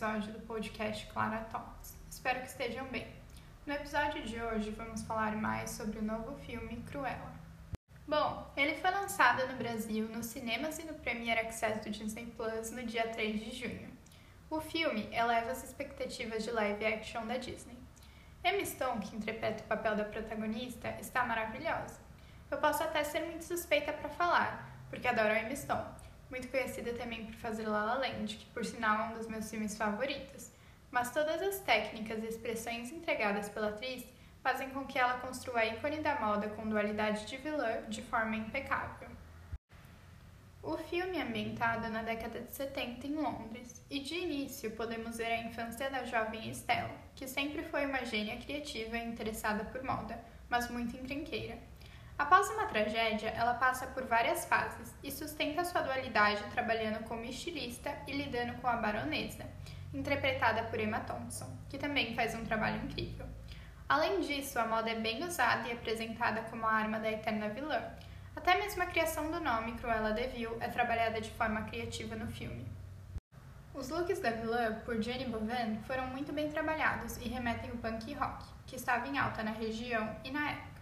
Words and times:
episódio 0.00 0.32
do 0.32 0.40
podcast 0.46 1.06
Clara 1.08 1.40
Talks. 1.50 1.94
Espero 2.08 2.40
que 2.40 2.46
estejam 2.46 2.86
bem. 2.86 3.06
No 3.66 3.74
episódio 3.74 4.22
de 4.22 4.40
hoje 4.40 4.70
vamos 4.70 5.02
falar 5.02 5.36
mais 5.36 5.72
sobre 5.72 5.98
o 5.98 6.02
novo 6.02 6.34
filme 6.38 6.82
Cruella. 6.90 7.34
Bom, 8.08 8.50
ele 8.56 8.76
foi 8.76 8.90
lançado 8.90 9.46
no 9.46 9.58
Brasil, 9.58 10.08
nos 10.08 10.24
cinemas 10.26 10.78
e 10.78 10.84
no 10.84 10.94
Premiere 10.94 11.40
Access 11.40 11.80
do 11.80 11.90
Disney 11.90 12.26
Plus 12.36 12.70
no 12.70 12.82
dia 12.82 13.08
3 13.08 13.40
de 13.40 13.50
junho. 13.50 13.90
O 14.48 14.60
filme 14.60 15.08
eleva 15.12 15.50
as 15.50 15.62
expectativas 15.64 16.44
de 16.44 16.50
live 16.50 16.86
action 16.86 17.26
da 17.26 17.36
Disney. 17.36 17.76
Emma 18.42 18.64
Stone, 18.64 19.00
que 19.00 19.16
interpreta 19.16 19.62
o 19.62 19.66
papel 19.66 19.96
da 19.96 20.04
protagonista, 20.04 20.96
está 20.98 21.24
maravilhosa. 21.26 22.00
Eu 22.50 22.56
posso 22.56 22.82
até 22.82 23.04
ser 23.04 23.20
muito 23.26 23.44
suspeita 23.44 23.92
para 23.92 24.08
falar, 24.08 24.86
porque 24.88 25.06
adoro 25.06 25.28
a 25.28 25.40
Emma 25.40 25.54
Stone, 25.54 25.84
muito 26.30 26.48
conhecida 26.48 26.92
também 26.94 27.26
por 27.26 27.34
fazer 27.34 27.66
La 27.66 27.84
La 27.84 27.94
Land, 27.94 28.36
que 28.36 28.46
por 28.46 28.64
sinal 28.64 29.00
é 29.00 29.12
um 29.12 29.18
dos 29.18 29.26
meus 29.26 29.50
filmes 29.50 29.76
favoritos. 29.76 30.50
Mas 30.90 31.12
todas 31.12 31.42
as 31.42 31.58
técnicas 31.60 32.22
e 32.22 32.26
expressões 32.26 32.90
entregadas 32.90 33.48
pela 33.48 33.68
atriz 33.68 34.04
fazem 34.42 34.70
com 34.70 34.86
que 34.86 34.98
ela 34.98 35.18
construa 35.18 35.60
a 35.60 35.66
ícone 35.66 36.00
da 36.00 36.18
moda 36.18 36.48
com 36.48 36.68
dualidade 36.68 37.26
de 37.26 37.36
vilã 37.36 37.82
de 37.88 38.02
forma 38.02 38.36
impecável. 38.36 39.08
O 40.62 40.76
filme 40.76 41.16
é 41.16 41.22
ambientado 41.22 41.88
na 41.88 42.02
década 42.02 42.40
de 42.40 42.52
70 42.52 43.06
em 43.06 43.14
Londres, 43.14 43.82
e 43.88 43.98
de 44.00 44.14
início 44.14 44.70
podemos 44.72 45.16
ver 45.16 45.32
a 45.32 45.42
infância 45.42 45.88
da 45.88 46.04
jovem 46.04 46.50
Estela, 46.50 46.94
que 47.16 47.26
sempre 47.26 47.62
foi 47.62 47.86
uma 47.86 48.04
gênia 48.04 48.36
criativa 48.36 48.98
e 48.98 49.06
interessada 49.06 49.64
por 49.64 49.82
moda, 49.82 50.22
mas 50.50 50.70
muito 50.70 50.94
encrenqueira. 50.96 51.58
Após 52.20 52.50
uma 52.50 52.66
tragédia, 52.66 53.30
ela 53.30 53.54
passa 53.54 53.86
por 53.86 54.04
várias 54.04 54.44
fases 54.44 54.94
e 55.02 55.10
sustenta 55.10 55.64
sua 55.64 55.80
dualidade 55.80 56.44
trabalhando 56.50 57.02
como 57.04 57.24
estilista 57.24 57.96
e 58.06 58.12
lidando 58.12 58.60
com 58.60 58.66
a 58.66 58.76
baronesa, 58.76 59.46
interpretada 59.94 60.64
por 60.64 60.78
Emma 60.78 61.00
Thompson, 61.00 61.50
que 61.70 61.78
também 61.78 62.14
faz 62.14 62.34
um 62.34 62.44
trabalho 62.44 62.84
incrível. 62.84 63.24
Além 63.88 64.20
disso, 64.20 64.58
a 64.58 64.66
moda 64.66 64.90
é 64.90 64.96
bem 64.96 65.24
usada 65.24 65.66
e 65.66 65.72
apresentada 65.72 66.42
como 66.42 66.66
a 66.66 66.72
arma 66.72 67.00
da 67.00 67.10
eterna 67.10 67.48
vilã. 67.48 67.82
Até 68.36 68.54
mesmo 68.58 68.82
a 68.82 68.86
criação 68.86 69.30
do 69.30 69.40
nome 69.40 69.78
Cruella 69.78 70.12
de 70.12 70.26
Vil 70.26 70.58
é 70.60 70.68
trabalhada 70.68 71.22
de 71.22 71.30
forma 71.30 71.62
criativa 71.62 72.16
no 72.16 72.26
filme. 72.26 72.66
Os 73.72 73.88
looks 73.88 74.20
da 74.20 74.32
vilã, 74.32 74.74
por 74.84 75.00
Jenny 75.00 75.24
Bovan, 75.24 75.78
foram 75.86 76.08
muito 76.08 76.34
bem 76.34 76.50
trabalhados 76.50 77.16
e 77.16 77.30
remetem 77.30 77.70
ao 77.70 77.78
punk 77.78 78.12
rock, 78.12 78.44
que 78.66 78.76
estava 78.76 79.08
em 79.08 79.16
alta 79.16 79.42
na 79.42 79.52
região 79.52 80.14
e 80.22 80.30
na 80.30 80.50
época. 80.50 80.79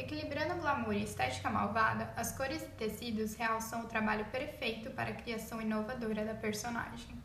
Equilibrando 0.00 0.54
glamour 0.54 0.94
e 0.94 1.04
estética 1.04 1.50
malvada, 1.50 2.10
as 2.16 2.32
cores 2.32 2.62
e 2.62 2.68
tecidos 2.68 3.34
realçam 3.34 3.82
o 3.82 3.86
trabalho 3.86 4.24
perfeito 4.26 4.88
para 4.92 5.10
a 5.10 5.14
criação 5.14 5.60
inovadora 5.60 6.24
da 6.24 6.32
personagem. 6.32 7.22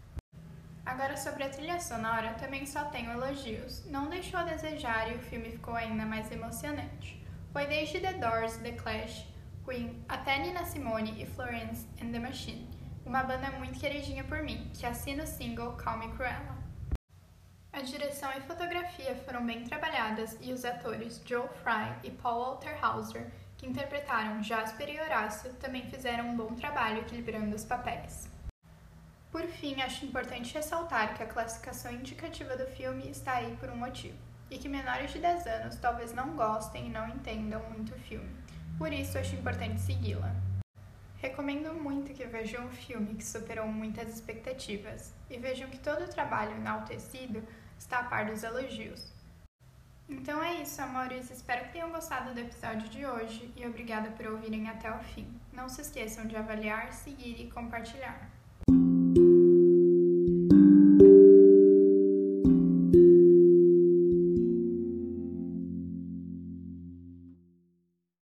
Agora 0.86 1.16
sobre 1.16 1.46
a 1.46 1.50
trilha 1.50 1.80
sonora, 1.80 2.34
também 2.34 2.66
só 2.66 2.84
tenho 2.84 3.12
elogios. 3.12 3.86
Não 3.86 4.10
deixou 4.10 4.42
a 4.42 4.44
desejar 4.44 5.10
e 5.10 5.16
o 5.16 5.20
filme 5.20 5.52
ficou 5.52 5.74
ainda 5.74 6.06
mais 6.06 6.30
emocionante. 6.30 7.26
Foi 7.54 7.66
desde 7.66 8.02
The 8.02 8.12
Doors, 8.16 8.58
The 8.58 8.74
Clash, 8.74 9.26
Queen, 9.64 10.04
até 10.10 10.38
Nina 10.40 10.66
Simone 10.66 11.24
e 11.24 11.26
Florence 11.26 11.88
and 12.02 12.12
the 12.12 12.20
Machine, 12.20 12.70
uma 13.06 13.24
banda 13.24 13.52
muito 13.52 13.80
queridinha 13.80 14.26
por 14.26 14.44
mim, 14.44 14.70
que 14.74 14.86
assina 14.86 15.24
o 15.24 15.28
single 15.28 15.78
Call 15.78 15.98
Me 15.98 16.10
Cruella. 16.10 16.58
A 17.76 17.82
direção 17.82 18.32
e 18.32 18.40
fotografia 18.40 19.14
foram 19.26 19.46
bem 19.46 19.66
trabalhadas 19.66 20.38
e 20.40 20.54
os 20.54 20.64
atores 20.64 21.22
Joe 21.26 21.50
Fry 21.62 21.94
e 22.06 22.10
Paul 22.10 22.40
Walter 22.40 22.78
Hauser, 22.82 23.30
que 23.58 23.68
interpretaram 23.68 24.42
Jasper 24.42 24.90
e 24.90 25.02
Horácio, 25.02 25.54
também 25.56 25.86
fizeram 25.90 26.30
um 26.30 26.38
bom 26.38 26.56
trabalho 26.56 27.00
equilibrando 27.00 27.54
os 27.54 27.66
papéis. 27.66 28.30
Por 29.30 29.46
fim, 29.48 29.82
acho 29.82 30.06
importante 30.06 30.54
ressaltar 30.54 31.18
que 31.18 31.24
a 31.24 31.28
classificação 31.28 31.92
indicativa 31.92 32.56
do 32.56 32.66
filme 32.66 33.10
está 33.10 33.34
aí 33.34 33.58
por 33.58 33.70
um 33.70 33.76
motivo, 33.76 34.18
e 34.50 34.58
que 34.58 34.70
menores 34.70 35.12
de 35.12 35.20
10 35.20 35.46
anos 35.46 35.76
talvez 35.76 36.14
não 36.14 36.34
gostem 36.38 36.88
e 36.88 36.90
não 36.90 37.10
entendam 37.10 37.62
muito 37.72 37.94
o 37.94 38.00
filme, 38.00 38.34
por 38.78 38.94
isso 38.94 39.18
acho 39.18 39.36
importante 39.36 39.82
segui-la. 39.82 40.34
Recomendo 41.18 41.74
muito 41.74 42.14
que 42.14 42.24
vejam 42.24 42.68
um 42.68 42.70
filme 42.70 43.16
que 43.16 43.26
superou 43.26 43.68
muitas 43.68 44.08
expectativas 44.08 45.14
e 45.30 45.38
vejam 45.38 45.70
que 45.70 45.80
todo 45.80 46.06
o 46.06 46.08
trabalho 46.08 46.56
enaltecido 46.56 47.44
está 47.78 48.00
a 48.00 48.04
par 48.04 48.26
dos 48.26 48.44
elogios. 48.44 49.14
Então 50.08 50.42
é 50.42 50.62
isso, 50.62 50.82
amores. 50.82 51.32
Espero 51.32 51.66
que 51.66 51.74
tenham 51.74 51.92
gostado 51.92 52.34
do 52.34 52.40
episódio 52.40 52.88
de 52.90 53.06
hoje 53.06 53.52
e 53.56 53.66
obrigada 53.66 54.12
por 54.12 54.28
ouvirem 54.28 54.70
até 54.70 54.92
o 54.92 55.00
fim. 55.00 55.28
Não 55.52 55.68
se 55.68 55.82
esqueçam 55.82 56.28
de 56.28 56.36
avaliar, 56.36 56.94
seguir 56.94 57.42
e 57.42 57.50
compartilhar. 57.50 58.35